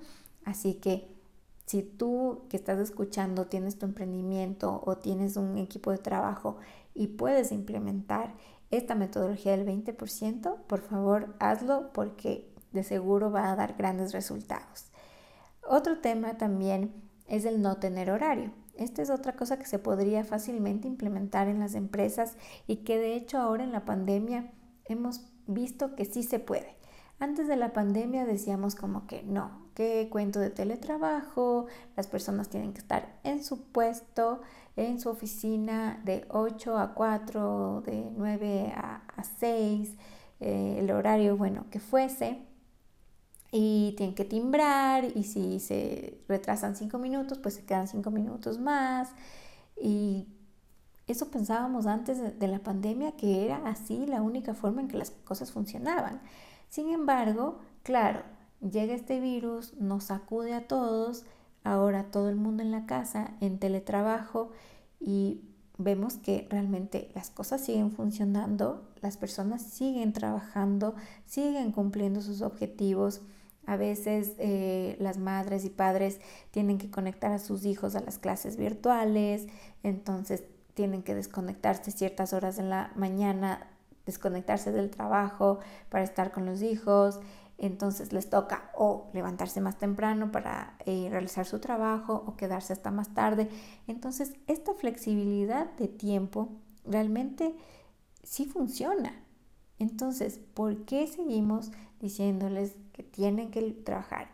Así 0.46 0.76
que 0.76 1.18
si 1.66 1.84
tú 1.84 2.44
que 2.50 2.56
estás 2.56 2.80
escuchando 2.80 3.48
tienes 3.48 3.78
tu 3.78 3.86
emprendimiento 3.86 4.82
o 4.86 4.98
tienes 4.98 5.36
un 5.36 5.58
equipo 5.58 5.92
de 5.92 5.98
trabajo 5.98 6.58
y 6.94 7.08
puedes 7.08 7.52
implementar 7.52 8.34
esta 8.72 8.96
metodología 8.96 9.56
del 9.56 9.66
20%, 9.66 10.64
por 10.68 10.82
favor 10.82 11.36
hazlo 11.40 11.92
porque 11.94 12.54
de 12.72 12.84
seguro 12.84 13.32
va 13.32 13.52
a 13.52 13.56
dar 13.56 13.76
grandes 13.78 14.12
resultados. 14.12 14.92
Otro 15.68 16.00
tema 16.00 16.38
también 16.38 16.94
es 17.28 17.46
el 17.46 17.62
no 17.62 17.78
tener 17.78 18.10
horario. 18.10 18.52
Esta 18.76 19.02
es 19.02 19.10
otra 19.10 19.36
cosa 19.36 19.58
que 19.58 19.66
se 19.66 19.80
podría 19.80 20.24
fácilmente 20.24 20.88
implementar 20.88 21.48
en 21.48 21.60
las 21.60 21.76
empresas 21.76 22.38
y 22.68 22.78
que 22.78 22.98
de 22.98 23.16
hecho 23.16 23.40
ahora 23.40 23.64
en 23.64 23.72
la 23.72 23.86
pandemia 23.86 24.52
hemos 24.86 25.32
visto 25.48 25.96
que 25.96 26.06
sí 26.06 26.24
se 26.24 26.40
puede. 26.40 26.78
Antes 27.20 27.48
de 27.48 27.56
la 27.56 27.74
pandemia 27.74 28.26
decíamos 28.26 28.76
como 28.76 29.08
que 29.08 29.24
no, 29.24 29.67
que 29.78 30.10
cuento 30.10 30.40
de 30.40 30.50
teletrabajo, 30.50 31.68
las 31.96 32.08
personas 32.08 32.50
tienen 32.50 32.74
que 32.74 32.80
estar 32.80 33.20
en 33.24 33.44
su 33.44 33.62
puesto, 33.62 34.42
en 34.76 35.00
su 35.00 35.08
oficina 35.08 36.02
de 36.04 36.26
8 36.30 36.80
a 36.80 36.96
4, 36.96 37.84
de 37.86 38.10
9 38.18 38.74
a, 38.76 39.04
6, 39.40 39.94
eh, 40.40 40.78
el 40.80 40.90
horario, 40.90 41.38
bueno, 41.38 41.68
que 41.70 41.80
fuese. 41.80 42.40
Y 43.52 43.94
tienen 43.98 44.16
que 44.16 44.26
timbrar 44.26 45.06
y 45.16 45.24
si 45.24 45.60
se 45.60 46.22
retrasan 46.28 46.76
5 46.76 46.98
minutos, 46.98 47.38
pues 47.38 47.54
se 47.54 47.64
quedan 47.64 47.88
5 47.88 48.10
minutos 48.10 48.58
más. 48.58 49.12
Y 49.80 50.28
eso 51.06 51.30
pensábamos 51.30 51.86
antes 51.86 52.40
de 52.40 52.48
la 52.48 52.60
pandemia 52.60 53.12
que 53.12 53.46
era 53.46 53.58
así 53.68 54.08
la 54.08 54.24
única 54.24 54.56
forma 54.56 54.82
en 54.82 54.88
que 54.88 54.98
las 54.98 55.12
cosas 55.12 55.52
funcionaban. 55.52 56.20
Sin 56.68 56.90
embargo, 56.90 57.60
claro, 57.84 58.24
llega 58.62 58.94
este 58.94 59.20
virus, 59.20 59.74
nos 59.76 60.06
sacude 60.06 60.54
a 60.54 60.68
todos, 60.68 61.26
ahora 61.64 62.12
todo 62.12 62.30
el 62.30 62.36
mundo 62.36 62.64
en 62.64 62.72
la 62.72 62.86
casa, 62.86 63.36
en 63.42 63.60
teletrabajo 63.60 64.52
y 65.00 65.42
vemos 65.78 66.16
que 66.16 66.48
realmente 66.50 67.12
las 67.14 67.30
cosas 67.30 67.62
siguen 67.62 67.92
funcionando, 67.92 68.88
las 69.02 69.18
personas 69.18 69.62
siguen 69.62 70.14
trabajando, 70.14 70.96
siguen 71.26 71.72
cumpliendo 71.72 72.22
sus 72.22 72.42
objetivos. 72.42 73.22
A 73.66 73.76
veces 73.76 74.34
eh, 74.38 74.96
las 75.00 75.18
madres 75.18 75.66
y 75.66 75.70
padres 75.70 76.20
tienen 76.52 76.78
que 76.78 76.90
conectar 76.90 77.32
a 77.32 77.40
sus 77.40 77.66
hijos 77.66 77.96
a 77.96 78.00
las 78.00 78.18
clases 78.18 78.56
virtuales, 78.56 79.48
entonces 79.84 80.46
tienen 80.74 81.04
que 81.04 81.16
desconectarse 81.16 81.92
ciertas 81.92 82.34
horas 82.34 82.60
en 82.60 82.70
la 82.70 82.92
mañana 82.96 83.68
desconectarse 84.08 84.72
del 84.72 84.90
trabajo 84.90 85.60
para 85.90 86.04
estar 86.04 86.32
con 86.32 86.46
los 86.46 86.64
hijos, 86.64 87.20
entonces 87.58 88.14
les 88.14 88.30
toca 88.30 88.72
o 88.76 89.10
levantarse 89.14 89.62
más 89.62 89.78
temprano 89.78 90.32
para 90.32 90.78
eh, 90.86 91.08
realizar 91.10 91.46
su 91.46 91.60
trabajo 91.60 92.24
o 92.26 92.36
quedarse 92.36 92.74
hasta 92.74 92.92
más 92.92 93.14
tarde. 93.14 93.50
Entonces 93.88 94.34
esta 94.48 94.74
flexibilidad 94.74 95.72
de 95.78 95.88
tiempo 95.88 96.50
realmente 96.86 97.56
sí 98.24 98.46
funciona. 98.46 99.14
Entonces, 99.80 100.40
¿por 100.54 100.86
qué 100.86 101.08
seguimos 101.08 101.72
diciéndoles 102.00 102.76
que 102.94 103.04
tienen 103.04 103.52
que 103.52 103.72
trabajar 103.72 104.30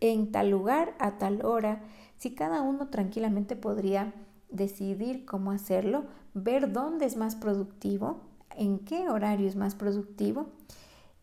en 0.00 0.30
tal 0.32 0.50
lugar 0.50 0.94
a 0.98 1.18
tal 1.18 1.44
hora 1.44 1.82
si 2.16 2.34
cada 2.34 2.62
uno 2.62 2.88
tranquilamente 2.88 3.56
podría 3.56 4.12
decidir 4.50 5.24
cómo 5.24 5.50
hacerlo, 5.50 6.04
ver 6.34 6.72
dónde 6.72 7.06
es 7.06 7.16
más 7.16 7.34
productivo 7.36 8.20
en 8.56 8.78
qué 8.78 9.08
horario 9.08 9.48
es 9.48 9.56
más 9.56 9.74
productivo 9.74 10.48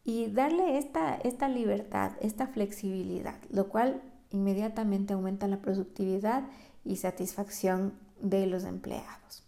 y 0.03 0.27
darle 0.27 0.77
esta, 0.77 1.15
esta 1.15 1.47
libertad, 1.47 2.11
esta 2.21 2.47
flexibilidad, 2.47 3.35
lo 3.49 3.69
cual 3.69 4.01
inmediatamente 4.31 5.13
aumenta 5.13 5.47
la 5.47 5.61
productividad 5.61 6.43
y 6.83 6.97
satisfacción 6.97 7.93
de 8.19 8.47
los 8.47 8.63
empleados. 8.65 9.43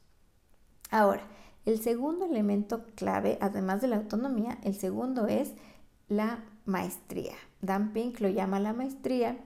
Ahora, 0.91 1.23
el 1.65 1.81
segundo 1.81 2.25
elemento 2.25 2.85
clave, 2.95 3.37
además 3.41 3.81
de 3.81 3.87
la 3.87 3.97
autonomía, 3.97 4.59
el 4.63 4.75
segundo 4.75 5.27
es 5.27 5.53
la 6.07 6.43
maestría. 6.65 7.35
Dan 7.61 7.91
Pink 7.91 8.19
lo 8.19 8.29
llama 8.29 8.59
la 8.59 8.73
maestría, 8.73 9.37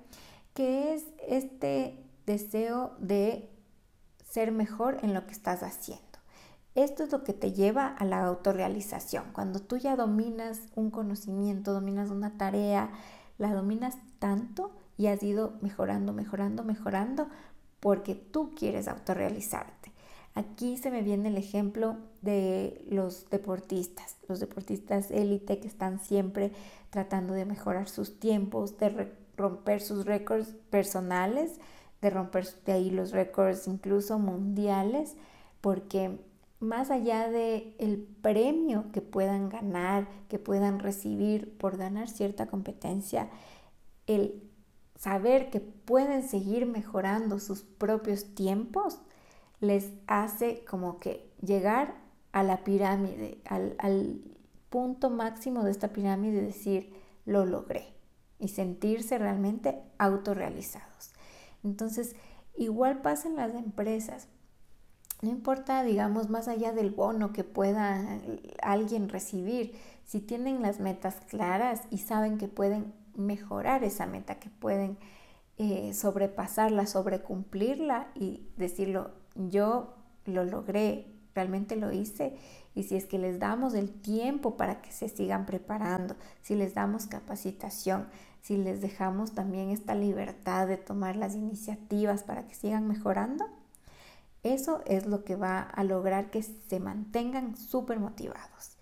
que 0.54 0.94
es 0.94 1.06
este 1.28 2.04
deseo 2.26 2.96
de 3.00 3.50
ser 4.30 4.52
mejor 4.52 4.98
en 5.02 5.14
lo 5.14 5.26
que 5.26 5.32
estás 5.32 5.64
haciendo. 5.64 6.09
Esto 6.76 7.04
es 7.04 7.12
lo 7.12 7.24
que 7.24 7.34
te 7.34 7.52
lleva 7.52 7.88
a 7.88 8.06
la 8.06 8.24
autorrealización. 8.26 9.26
Cuando 9.34 9.60
tú 9.60 9.78
ya 9.78 9.96
dominas 9.96 10.62
un 10.76 10.92
conocimiento, 10.92 11.74
dominas 11.74 12.10
una 12.12 12.38
tarea, 12.38 12.92
la 13.38 13.54
dominas 13.54 13.98
tanto 14.20 14.72
y 14.98 15.08
has 15.08 15.24
ido 15.24 15.54
mejorando, 15.62 16.14
mejorando, 16.14 16.64
mejorando 16.64 17.28
porque 17.80 18.16
tú 18.16 18.54
quieres 18.56 18.88
autorrealizarte. 18.88 19.92
Aquí 20.36 20.78
se 20.78 20.92
me 20.92 21.02
viene 21.02 21.30
el 21.30 21.38
ejemplo 21.38 21.98
de 22.22 22.86
los 22.90 23.30
deportistas, 23.30 24.18
los 24.28 24.40
deportistas 24.40 25.10
élite 25.10 25.60
que 25.60 25.68
están 25.68 26.00
siempre 26.00 26.52
tratando 26.92 27.34
de 27.34 27.46
mejorar 27.46 27.90
sus 27.90 28.20
tiempos, 28.20 28.78
de 28.78 29.12
romper 29.36 29.82
sus 29.82 30.06
récords 30.06 30.54
personales, 30.70 31.60
de 32.02 32.10
romper 32.10 32.48
de 32.66 32.74
ahí 32.74 32.90
los 32.90 33.12
récords 33.12 33.68
incluso 33.68 34.20
mundiales, 34.20 35.16
porque 35.62 36.20
más 36.60 36.92
allá 36.92 37.30
de 37.30 37.76
el 37.80 38.00
premio 38.00 38.92
que 38.92 39.02
puedan 39.02 39.50
ganar, 39.50 40.08
que 40.28 40.40
puedan 40.40 40.80
recibir 40.80 41.58
por 41.58 41.78
ganar 41.78 42.10
cierta 42.10 42.48
competencia, 42.48 43.30
el 44.08 44.44
saber 44.96 45.50
que 45.50 45.62
pueden 45.62 46.28
seguir 46.28 46.66
mejorando 46.66 47.40
sus 47.40 47.62
propios 47.62 48.36
tiempos 48.36 49.00
les 49.62 49.92
hace 50.08 50.64
como 50.66 51.00
que 51.00 51.32
llegar 51.42 51.96
a 52.32 52.44
la 52.44 52.64
pirámide, 52.64 53.42
al, 53.46 53.76
al 53.80 54.22
punto 54.70 55.10
máximo 55.10 55.64
de 55.64 55.72
esta 55.72 55.90
pirámide 55.90 56.42
y 56.42 56.46
decir, 56.46 56.94
lo 57.26 57.46
logré 57.46 57.94
y 58.40 58.50
sentirse 58.50 59.18
realmente 59.18 59.82
autorrealizados. 59.98 61.14
Entonces, 61.64 62.16
igual 62.56 63.02
pasa 63.02 63.28
en 63.28 63.36
las 63.36 63.54
empresas. 63.54 64.28
No 65.22 65.30
importa, 65.30 65.84
digamos, 65.84 66.30
más 66.30 66.48
allá 66.48 66.72
del 66.72 66.92
bono 66.92 67.34
que 67.34 67.44
pueda 67.44 68.20
alguien 68.62 69.10
recibir, 69.10 69.76
si 70.06 70.22
tienen 70.22 70.62
las 70.62 70.80
metas 70.80 71.16
claras 71.28 71.82
y 71.92 71.98
saben 72.00 72.38
que 72.38 72.48
pueden 72.48 72.94
mejorar 73.16 73.84
esa 73.84 74.06
meta, 74.06 74.40
que 74.40 74.50
pueden 74.50 74.98
eh, 75.58 75.94
sobrepasarla, 75.94 76.88
sobrecumplirla 76.88 78.08
y 78.16 78.48
decirlo, 78.56 79.12
yo 79.36 79.94
lo 80.26 80.46
logré, 80.46 81.14
realmente 81.36 81.76
lo 81.76 81.92
hice. 81.92 82.38
Y 82.74 82.84
si 82.84 82.96
es 82.96 83.06
que 83.06 83.20
les 83.20 83.40
damos 83.40 83.74
el 83.74 83.92
tiempo 83.92 84.56
para 84.56 84.82
que 84.82 84.92
se 84.92 85.10
sigan 85.10 85.46
preparando, 85.46 86.16
si 86.42 86.56
les 86.56 86.74
damos 86.74 87.08
capacitación, 87.08 88.08
si 88.42 88.56
les 88.56 88.80
dejamos 88.80 89.34
también 89.34 89.70
esta 89.70 89.96
libertad 89.96 90.68
de 90.68 90.78
tomar 90.78 91.18
las 91.18 91.36
iniciativas 91.36 92.24
para 92.24 92.48
que 92.48 92.56
sigan 92.56 92.88
mejorando, 92.88 93.46
eso 94.44 94.82
es 94.86 95.06
lo 95.06 95.24
que 95.24 95.36
va 95.36 95.60
a 95.60 95.84
lograr 95.84 96.30
que 96.32 96.42
se 96.44 96.80
mantengan 96.80 97.58
súper 97.58 98.00
motivados. 98.00 98.78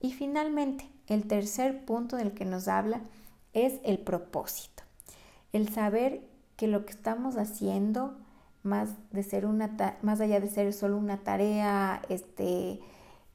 Y 0.00 0.12
finalmente, 0.12 0.88
el 1.06 1.26
tercer 1.26 1.84
punto 1.84 2.16
del 2.16 2.32
que 2.32 2.44
nos 2.44 2.68
habla 2.68 3.00
es 3.52 3.80
el 3.84 3.98
propósito. 3.98 4.82
El 5.52 5.68
saber 5.68 6.22
que 6.56 6.66
lo 6.66 6.84
que 6.84 6.92
estamos 6.92 7.36
haciendo, 7.36 8.16
más, 8.62 8.90
de 9.12 9.22
ser 9.22 9.46
una 9.46 9.98
más 10.02 10.20
allá 10.20 10.40
de 10.40 10.48
ser 10.48 10.72
solo 10.72 10.96
una 10.96 11.18
tarea 11.18 12.02
este, 12.08 12.80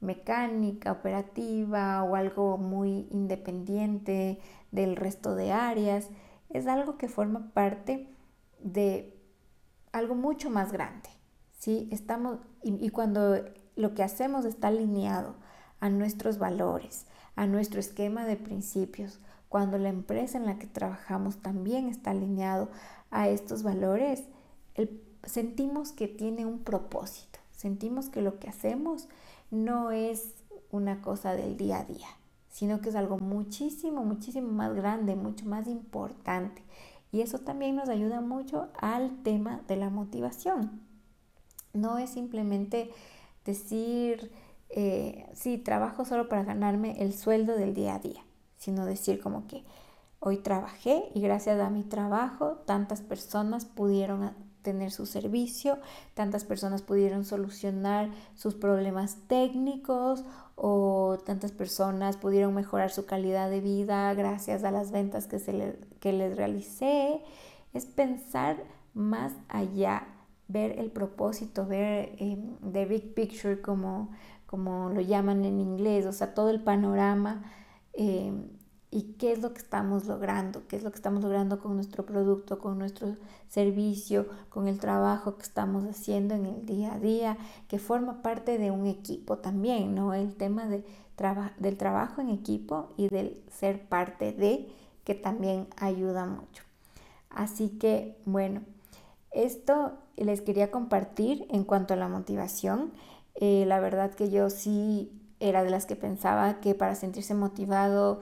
mecánica, 0.01 0.91
operativa 0.91 2.03
o 2.03 2.15
algo 2.15 2.57
muy 2.57 3.07
independiente 3.11 4.39
del 4.71 4.95
resto 4.95 5.35
de 5.35 5.51
áreas, 5.51 6.09
es 6.49 6.67
algo 6.67 6.97
que 6.97 7.07
forma 7.07 7.51
parte 7.53 8.09
de 8.59 9.17
algo 9.93 10.15
mucho 10.15 10.49
más 10.49 10.71
grande. 10.71 11.09
¿Sí? 11.61 11.87
Estamos, 11.91 12.39
y, 12.63 12.89
cuando 12.89 13.35
lo 13.75 13.93
que 13.93 14.01
hacemos 14.01 14.45
está 14.45 14.69
alineado 14.69 15.35
a 15.79 15.89
nuestros 15.89 16.39
valores, 16.39 17.05
a 17.35 17.45
nuestro 17.45 17.79
esquema 17.79 18.25
de 18.25 18.35
principios, 18.35 19.19
cuando 19.47 19.77
la 19.77 19.89
empresa 19.89 20.39
en 20.39 20.47
la 20.47 20.57
que 20.57 20.65
trabajamos 20.65 21.37
también 21.37 21.87
está 21.87 22.11
alineado 22.11 22.69
a 23.11 23.29
estos 23.29 23.61
valores, 23.61 24.23
sentimos 25.23 25.91
que 25.91 26.07
tiene 26.07 26.47
un 26.47 26.59
propósito, 26.63 27.37
sentimos 27.51 28.09
que 28.09 28.23
lo 28.23 28.39
que 28.39 28.49
hacemos 28.49 29.07
no 29.51 29.91
es 29.91 30.33
una 30.71 31.03
cosa 31.03 31.35
del 31.35 31.57
día 31.57 31.81
a 31.81 31.85
día, 31.85 32.07
sino 32.49 32.81
que 32.81 32.89
es 32.89 32.95
algo 32.95 33.19
muchísimo, 33.19 34.03
muchísimo 34.03 34.51
más 34.51 34.73
grande, 34.73 35.15
mucho 35.15 35.45
más 35.45 35.67
importante. 35.67 36.63
Y 37.11 37.21
eso 37.21 37.37
también 37.39 37.75
nos 37.75 37.87
ayuda 37.87 38.19
mucho 38.21 38.69
al 38.79 39.21
tema 39.21 39.61
de 39.67 39.75
la 39.75 39.91
motivación. 39.91 40.90
No 41.73 41.97
es 41.97 42.11
simplemente 42.11 42.91
decir, 43.45 44.31
eh, 44.69 45.25
sí, 45.33 45.57
trabajo 45.57 46.05
solo 46.05 46.29
para 46.29 46.43
ganarme 46.43 47.01
el 47.01 47.13
sueldo 47.13 47.55
del 47.55 47.73
día 47.73 47.95
a 47.95 47.99
día 47.99 48.23
sino 48.61 48.85
decir 48.85 49.19
como 49.19 49.47
que 49.47 49.63
hoy 50.19 50.37
trabajé 50.37 51.05
y 51.15 51.21
gracias 51.21 51.59
a 51.59 51.71
mi 51.71 51.83
trabajo 51.83 52.61
tantas 52.67 53.01
personas 53.01 53.65
pudieron 53.65 54.31
tener 54.61 54.91
su 54.91 55.07
servicio, 55.07 55.79
tantas 56.13 56.45
personas 56.45 56.83
pudieron 56.83 57.25
solucionar 57.25 58.11
sus 58.35 58.53
problemas 58.53 59.17
técnicos 59.27 60.23
o 60.55 61.17
tantas 61.25 61.51
personas 61.51 62.17
pudieron 62.17 62.53
mejorar 62.53 62.91
su 62.91 63.07
calidad 63.07 63.49
de 63.49 63.61
vida 63.61 64.13
gracias 64.13 64.63
a 64.63 64.69
las 64.69 64.91
ventas 64.91 65.25
que, 65.25 65.39
se 65.39 65.79
que 65.99 66.13
les 66.13 66.37
realicé. 66.37 67.23
Es 67.73 67.87
pensar 67.87 68.57
más 68.93 69.33
allá, 69.49 70.05
ver 70.51 70.79
el 70.79 70.91
propósito, 70.91 71.65
ver 71.65 72.15
eh, 72.19 72.37
the 72.71 72.85
big 72.85 73.13
picture 73.13 73.61
como, 73.61 74.11
como 74.45 74.89
lo 74.89 75.01
llaman 75.01 75.45
en 75.45 75.59
inglés, 75.59 76.05
o 76.05 76.13
sea, 76.13 76.33
todo 76.33 76.49
el 76.49 76.61
panorama 76.61 77.43
Em, 77.93 78.47
y 78.93 79.13
qué 79.13 79.31
es 79.31 79.41
lo 79.41 79.53
que 79.53 79.59
estamos 79.59 80.05
logrando, 80.05 80.67
qué 80.67 80.75
es 80.75 80.83
lo 80.83 80.91
que 80.91 80.97
estamos 80.97 81.23
logrando 81.23 81.59
con 81.59 81.75
nuestro 81.75 82.05
producto, 82.05 82.59
con 82.59 82.77
nuestro 82.77 83.15
servicio, 83.47 84.27
con 84.49 84.67
el 84.67 84.79
trabajo 84.79 85.37
que 85.37 85.43
estamos 85.43 85.85
haciendo 85.85 86.35
en 86.35 86.45
el 86.45 86.65
día 86.65 86.95
a 86.95 86.99
día, 86.99 87.37
que 87.69 87.79
forma 87.79 88.21
parte 88.21 88.57
de 88.57 88.69
un 88.71 88.87
equipo 88.87 89.37
también, 89.37 89.95
¿no? 89.95 90.13
El 90.13 90.35
tema 90.35 90.65
de 90.67 90.83
del 91.59 91.77
trabajo 91.77 92.19
en 92.19 92.29
equipo 92.29 92.89
y 92.97 93.07
del 93.07 93.43
ser 93.51 93.87
parte 93.87 94.33
de, 94.33 94.67
que 95.03 95.13
también 95.13 95.67
ayuda 95.77 96.25
mucho. 96.25 96.63
Así 97.29 97.69
que, 97.69 98.17
bueno, 98.25 98.61
esto 99.31 99.93
les 100.17 100.41
quería 100.41 100.71
compartir 100.71 101.47
en 101.49 101.63
cuanto 101.63 101.93
a 101.93 101.97
la 101.97 102.07
motivación. 102.07 102.91
Eh, 103.35 103.65
la 103.65 103.79
verdad 103.79 104.11
que 104.11 104.29
yo 104.29 104.49
sí 104.49 105.11
era 105.39 105.63
de 105.63 105.69
las 105.69 105.85
que 105.85 105.95
pensaba 105.95 106.59
que 106.59 106.75
para 106.75 106.95
sentirse 106.95 107.33
motivado 107.33 108.19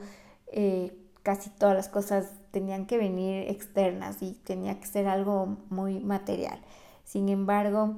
eh, 0.52 0.96
casi 1.22 1.50
todas 1.50 1.74
las 1.74 1.88
cosas 1.88 2.30
tenían 2.50 2.86
que 2.86 2.96
venir 2.96 3.48
externas 3.48 4.22
y 4.22 4.32
tenía 4.32 4.80
que 4.80 4.86
ser 4.86 5.06
algo 5.06 5.58
muy 5.68 6.00
material. 6.00 6.60
Sin 7.04 7.28
embargo, 7.28 7.96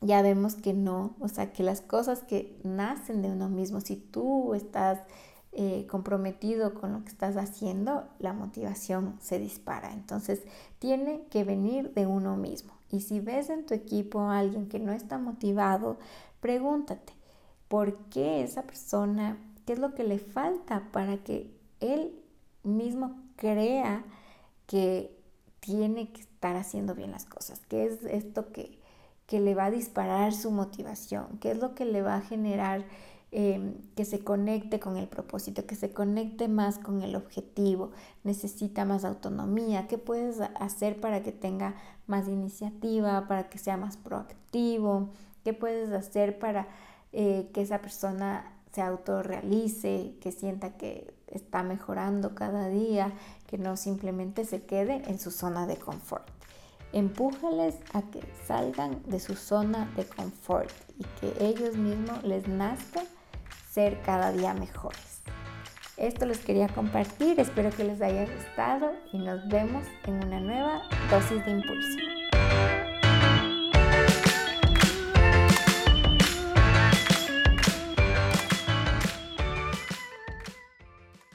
ya 0.00 0.20
vemos 0.22 0.54
que 0.54 0.74
no, 0.74 1.16
o 1.20 1.28
sea, 1.28 1.52
que 1.52 1.62
las 1.62 1.80
cosas 1.80 2.22
que 2.22 2.58
nacen 2.64 3.22
de 3.22 3.30
uno 3.30 3.48
mismo, 3.48 3.80
si 3.80 3.96
tú 3.96 4.54
estás 4.54 5.00
eh, 5.58 5.86
comprometido 5.90 6.74
con 6.74 6.92
lo 6.92 7.02
que 7.02 7.08
estás 7.08 7.36
haciendo, 7.36 8.04
la 8.18 8.32
motivación 8.32 9.16
se 9.20 9.38
dispara. 9.38 9.92
Entonces, 9.92 10.42
tiene 10.78 11.22
que 11.30 11.44
venir 11.44 11.94
de 11.94 12.06
uno 12.06 12.36
mismo. 12.36 12.74
Y 12.90 13.00
si 13.00 13.20
ves 13.20 13.50
en 13.50 13.64
tu 13.64 13.74
equipo 13.74 14.20
a 14.20 14.38
alguien 14.38 14.68
que 14.68 14.78
no 14.78 14.92
está 14.92 15.18
motivado, 15.18 15.98
pregúntate, 16.40 17.14
por 17.68 17.96
qué 18.10 18.42
esa 18.42 18.62
persona, 18.62 19.38
qué 19.64 19.72
es 19.72 19.78
lo 19.78 19.94
que 19.94 20.04
le 20.04 20.18
falta 20.18 20.88
para 20.92 21.16
que 21.18 21.50
él 21.80 22.12
mismo 22.62 23.18
crea 23.36 24.04
que 24.66 25.16
tiene 25.60 26.12
que 26.12 26.20
estar 26.20 26.56
haciendo 26.56 26.94
bien 26.94 27.10
las 27.10 27.24
cosas, 27.24 27.60
qué 27.68 27.86
es 27.86 28.04
esto 28.04 28.52
que, 28.52 28.78
le 29.30 29.54
va 29.54 29.64
a 29.64 29.70
disparar 29.70 30.32
su 30.32 30.50
motivación, 30.52 31.38
qué 31.40 31.50
es 31.50 31.58
lo 31.58 31.74
que 31.74 31.84
le 31.84 32.02
va 32.02 32.16
a 32.16 32.20
generar 32.20 32.84
em, 33.38 33.74
que 33.94 34.06
se 34.06 34.20
conecte 34.20 34.80
con 34.80 34.96
el 34.96 35.08
propósito, 35.08 35.66
que 35.66 35.74
se 35.74 35.90
conecte 35.90 36.48
más 36.48 36.78
con 36.78 37.02
el 37.02 37.14
objetivo, 37.14 37.90
necesita 38.24 38.86
más 38.86 39.04
autonomía, 39.04 39.86
qué 39.88 39.98
puedes 39.98 40.40
hacer 40.58 40.98
para 41.02 41.22
que 41.22 41.32
tenga 41.32 41.74
más 42.06 42.28
iniciativa, 42.28 43.28
para 43.28 43.50
que 43.50 43.58
sea 43.58 43.76
más 43.76 43.98
proactivo, 43.98 45.10
qué 45.44 45.52
puedes 45.52 45.92
hacer 45.92 46.38
para 46.38 46.66
eh, 47.12 47.50
que 47.52 47.60
esa 47.60 47.82
persona 47.82 48.54
se 48.72 48.80
autorrealice, 48.80 50.14
que 50.22 50.32
sienta 50.32 50.78
que 50.78 51.12
está 51.26 51.62
mejorando 51.62 52.34
cada 52.34 52.70
día, 52.70 53.12
que 53.48 53.58
no 53.58 53.76
simplemente 53.76 54.46
se 54.46 54.62
quede 54.62 55.02
en 55.10 55.18
su 55.18 55.30
zona 55.30 55.66
de 55.66 55.76
confort. 55.76 56.26
Empújales 56.94 57.74
a 57.92 58.00
que 58.00 58.22
salgan 58.46 59.02
de 59.04 59.20
su 59.20 59.34
zona 59.34 59.92
de 59.94 60.06
confort 60.06 60.70
y 60.98 61.04
que 61.20 61.44
ellos 61.44 61.76
mismos 61.76 62.24
les 62.24 62.48
nazca 62.48 63.02
ser 63.76 64.00
cada 64.00 64.32
día 64.32 64.54
mejores. 64.54 65.20
Esto 65.98 66.24
les 66.24 66.38
quería 66.38 66.66
compartir, 66.66 67.38
espero 67.38 67.68
que 67.68 67.84
les 67.84 68.00
haya 68.00 68.24
gustado 68.24 68.94
y 69.12 69.18
nos 69.18 69.46
vemos 69.48 69.84
en 70.06 70.14
una 70.24 70.40
nueva 70.40 70.82
dosis 71.10 71.44
de 71.44 71.50
impulso. 71.50 72.15